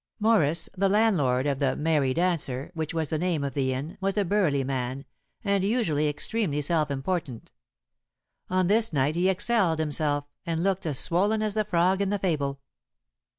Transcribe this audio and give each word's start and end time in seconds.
Morris, 0.19 0.67
the 0.75 0.89
landlord 0.89 1.45
of 1.45 1.59
"The 1.59 1.75
Merry 1.75 2.11
Dancer" 2.11 2.71
which 2.73 2.91
was 2.91 3.09
the 3.09 3.19
name 3.19 3.43
of 3.43 3.53
the 3.53 3.71
inn 3.71 3.99
was 4.01 4.17
a 4.17 4.25
burly 4.25 4.63
man, 4.63 5.05
and 5.43 5.63
usually 5.63 6.09
extremely 6.09 6.59
self 6.61 6.89
important. 6.89 7.51
On 8.49 8.65
this 8.65 8.91
night 8.91 9.15
he 9.15 9.29
excelled 9.29 9.77
himself, 9.77 10.25
and 10.43 10.63
looked 10.63 10.87
as 10.87 10.97
swollen 10.97 11.43
as 11.43 11.53
the 11.53 11.65
frog 11.65 12.01
in 12.01 12.09
the 12.09 12.17
fable. 12.17 12.61